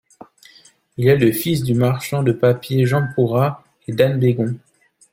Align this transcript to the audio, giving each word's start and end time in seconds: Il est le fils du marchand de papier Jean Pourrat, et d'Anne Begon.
Il 0.97 1.07
est 1.07 1.17
le 1.19 1.31
fils 1.31 1.61
du 1.61 1.75
marchand 1.75 2.23
de 2.23 2.31
papier 2.31 2.87
Jean 2.87 3.05
Pourrat, 3.13 3.63
et 3.87 3.93
d'Anne 3.93 4.19
Begon. 4.19 4.55